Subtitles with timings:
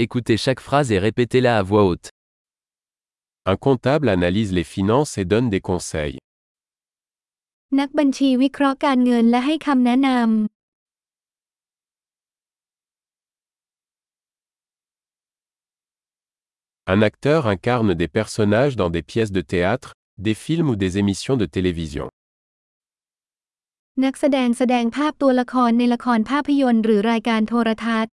[0.00, 2.10] Écoutez chaque phrase et répétez-la à voix haute.
[3.46, 6.18] Un comptable analyse les finances et donne des conseils.
[7.80, 10.20] นักบัญชีวิเคราะห์การเงินและให้คำแนะนำ
[16.92, 19.90] Un acteur incarne des personnages dans des pièces de théâtre,
[20.26, 22.06] des films ou des émissions de télévision.
[24.04, 28.12] นักแสดงแสดงภาพตัวละครในละครภาพยนตร์หรือรายการโทรทัศน์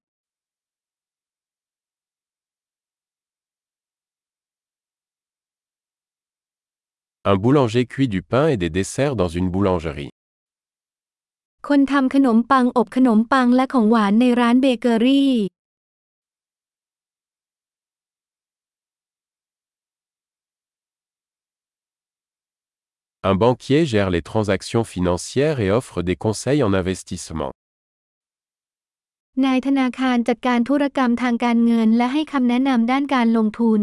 [7.28, 10.10] Un boulanger cuit du pain et des desserts dans une boulangerie.
[11.68, 15.32] คนทำขนมปังอบขนมปังและของหวานในร้านเบเกอรี่
[23.30, 27.52] Un banquier gère les transactions financières et offre des conseils en investissement.
[29.44, 33.82] นายธนาคารจัดการธุรกรรมทางการเงินและให้คำแนะนำด้านการลงทุน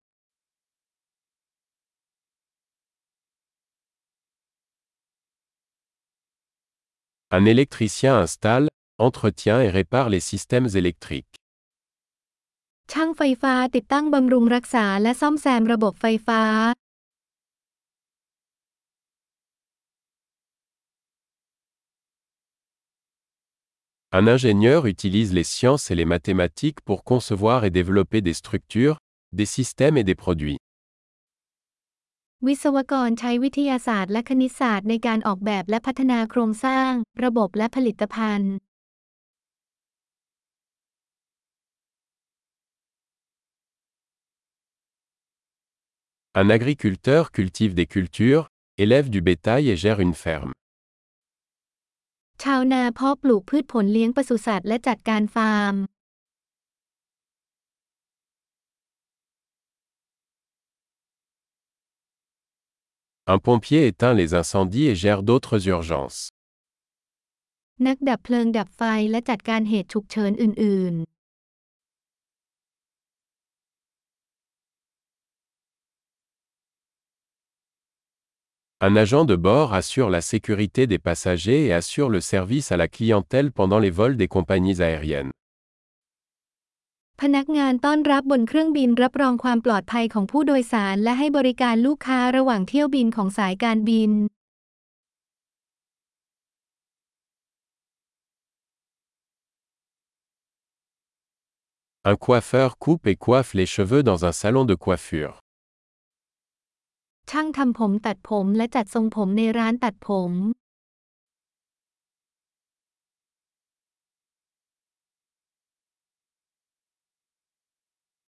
[7.32, 8.68] Un électricien installe,
[8.98, 11.36] entretient et répare les systèmes électriques.
[12.92, 16.42] ช่างไฟฟ้าติดตั้งบำรุงรักษาและซ่อมแซมระบบไฟฟ้า
[24.18, 28.96] Un ingénieur utilise les sciences et les mathématiques pour concevoir et développer des structures,
[29.32, 30.58] des systèmes et des produits.
[32.47, 36.91] วิศวกรใช้วิทยาศาสตร์และคณิตศาสตร์ในการออกแบบและพัฒนาโครงสร้าง
[37.23, 38.53] ระบบและผลิตภัณฑ์
[46.41, 48.45] Un agriculteur cultive des cultures,
[48.83, 50.51] élève du bétail et gère une ferme.
[52.43, 55.75] ชาวนาเพาะปลูกพืชผลเลี้ยงปศุสัตว์และจัดการฟาร์ม
[63.28, 66.30] Un pompier éteint les incendies et gère d'autres urgences.
[67.86, 70.94] นักดับเพลิงดับไฟและจัดการเหตุฉุกเฉินอื่น
[78.88, 82.88] Un agent de bord assure la sécurité des passagers et assure le service à la
[82.88, 85.32] clientèle pendant les vols des compagnies aériennes.
[87.21, 94.11] ๆพนักงานต้อนรับบนเครื่องบินรับรองความปลอดภัยของผู้โดยสารและให้บริการลูกค้าระหว่างเที่ยวบินของสายการบิน
[102.11, 105.33] Un coiffeur coupe et coiffe les cheveux dans un salon de coiffure.
[107.31, 110.31] ช่างทำผมตัดผมและจัดทรงผมในร้านตัดผม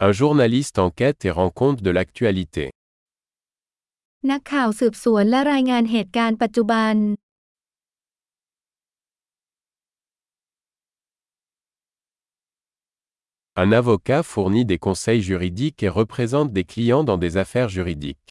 [0.03, 2.71] Un journaliste enquête et rend compte de l'actualité.
[4.31, 6.95] นักข่าวสืบสวนและรายงานเหตุการณ์ปัจจุบัน
[13.63, 18.29] Un avocat fournit des conseils juridiques et représente des clients dans des affaires juridiques.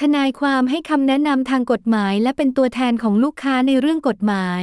[0.00, 4.62] ทนายความให้คำแนะนำทางกฎหมายและเป็นตัวแทนของลูกค้าในเรื่องกฎหมาย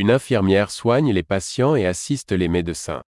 [0.00, 3.02] Une infirmière soigne les patients et assiste les médecins.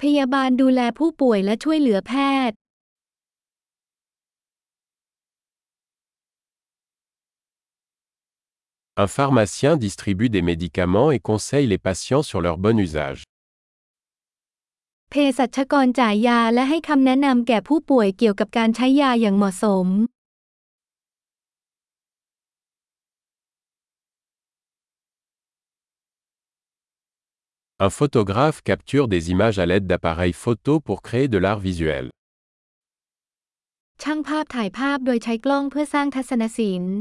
[0.00, 2.12] พยาบาลดูแลผู้ป่วยและช่วยเหลือแพ
[2.48, 2.56] ทย์
[9.02, 13.20] Un pharmacien distribue des médicaments et conseille les patients sur leur bon usage.
[15.10, 19.86] เภสัชกรจ่ายยาและให้คำแนะนำแก่ผู้ป่วยเกี่ยวกับการใช้ยาอย่างเหมาะสม
[27.82, 32.06] Un photographe capture des images à l'aide d'appareils photo pour créer de l'art visuel.
[34.02, 36.96] ช่างภาพถ่ายภาพโดยใช้กล้องเพื่อสร้างทัศนศิลป์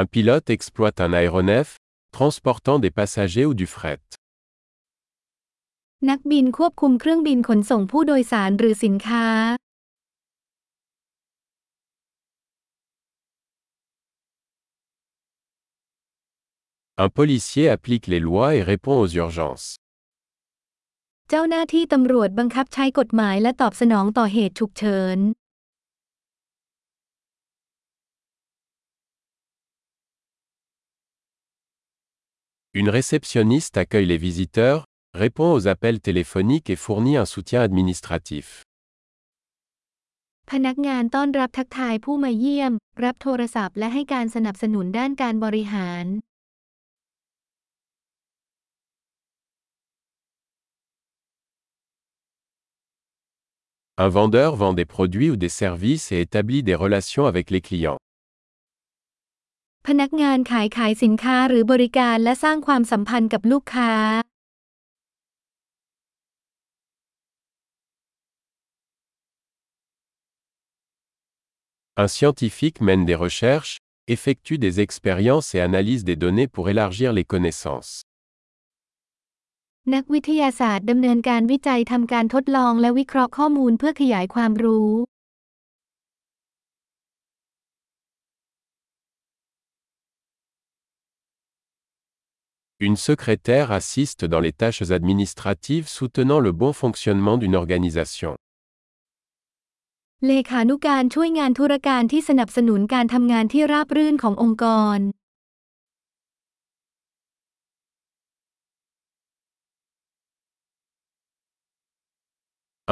[0.00, 1.68] Un pilote exploite un aéronef,
[2.16, 4.02] transportant des passagers ou du fret.
[6.10, 9.26] นักบินควบคุมเครื่องบินขนส่งผู้โดยสารหรือสินค้า
[17.04, 19.66] Un policier applique les lois et répond aux urgences.
[21.30, 25.18] เจ้าหน้าที่ตำรวจบังคับใช้กฎหมายและตอบสนองต่อเหตุฉุกเฉิน
[32.80, 34.80] Une réceptionniste accueille les visiteurs,
[35.24, 38.46] répond aux appels téléphoniques et fournit un soutien administratif.
[40.50, 42.72] พนักงานต้อนรับทักทายผู้มาเยี่ยม
[43.04, 46.06] รับโทรศัพท์และให้การสนับสนุนด้านการบริหาร
[53.98, 58.00] Un vendeur vend des produits ou des services et établit des relations avec les clients.
[59.88, 63.92] พนักงานขายขายสินค้าหรือบริการและสร้างความสัมพันธ์กับลูกค้า
[72.04, 73.76] Un scientifique mène des recherches,
[74.08, 78.02] effectue des expériences et analyse des données pour élargir les connaissances.
[79.95, 84.89] นักวิทยาศาสตร์ดำเนินการวิจัยทำการทดลองและวิเคราะห์ข้อมูลเพื่อขยายความรู้
[92.87, 98.33] Une secrétaire assiste dans les tâches administratives soutenant le bon fonctionnement d'une organisation.
[100.27, 104.65] เลขานุการช่วยงานธุรการที่สนับสนุนการทำงานที่ราบรื่นขององค์ก
[104.97, 104.99] ร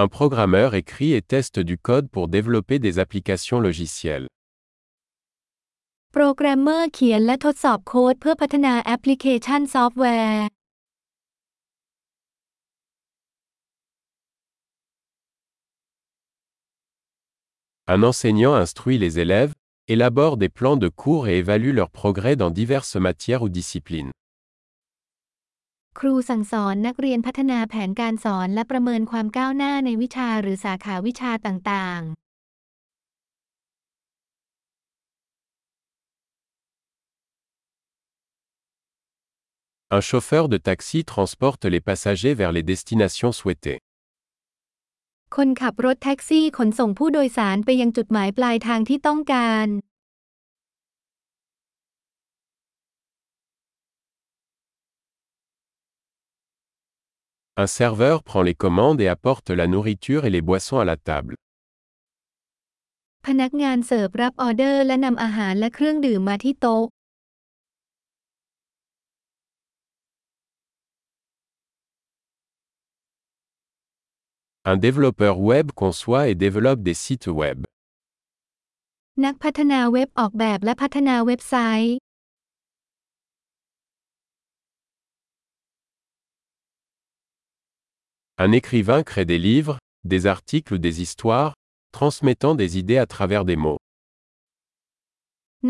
[0.03, 4.29] Un programmeur écrit et teste du code pour développer des applications logicielles.
[6.13, 10.47] โปรแกรมเมอร์เขียนและทดสอบโค้ดเพื่อพัฒนาแอปพลิเคชันซอฟต์แวร์
[17.95, 19.53] Un enseignant instruit les élèves,
[19.95, 24.13] élabore des plans de cours et évalue leur progrès dans diverses matières ou disciplines.
[26.00, 32.14] ครูสั่งสอนนักเรียนพัฒนาแผนการสอนและประเมินความก้าวหน้าในวิชาหรือสาขาวิชาต่าง ๆ
[39.96, 43.80] Un chauffeur de taxi transporte les passagers vers les destinations souhaitées.
[45.36, 49.68] คนขับรถแท็กซี่ขนส่งผู้โดยสารไปยังจุดหมายปลายทางที่ต้องการ
[57.57, 61.35] Un serveur prend les commandes et apporte la nourriture et les boissons à la table.
[63.27, 66.85] พนักงานเสิร์ฟรับออเดอร์และนำอาหารและเครื่องดื่มมาที่โต๊ะ
[74.71, 77.59] Un développeur web conçoit et développe des sites web.
[79.25, 81.97] นักพัฒนาเว็บออกแบบและพัฒนาเว็บไซต์
[88.43, 91.53] Un écrivain crée des livres, des articles ou des histoires,
[91.93, 93.79] transmettant des idées à travers des mots.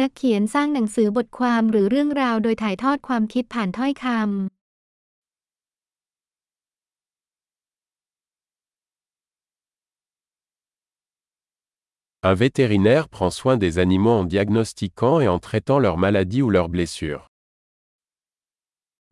[0.01, 4.17] นักเขียนสร้างหนังสือบทความหรือเรื่องราวโดยถ่ายทอดความคิดผ่านถ้อยคำ
[12.31, 16.69] Un vétérinaire prend soin des animaux en diagnostiquant et en traitant leurs maladies ou leurs
[16.77, 17.23] blessures.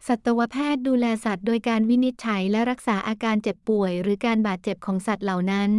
[0.09, 5.71] สัตวแพทย์ดูแลสัตว์โดยการวินิจฉัยและรักษาอาการเจ็บป่วย หรือการบาดเจ็บของสัตว์เหล่านั้น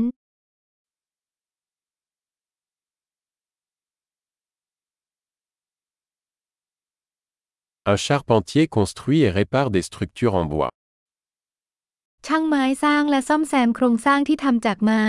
[7.93, 10.71] Un charpentier construit et répare des structures en bois.
[12.27, 15.07] ช่างไม้สร้างและซ่อมแซมโครงสร้างที่ทำจากไม้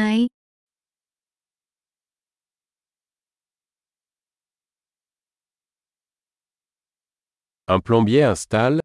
[7.73, 8.84] Un plombier installe,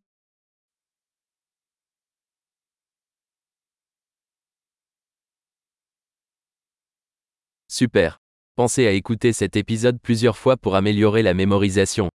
[7.81, 8.19] Super.
[8.57, 12.11] Pensez à écouter cet épisode plusieurs fois pour améliorer la mémorisation.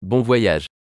[0.00, 0.66] Bon voyage.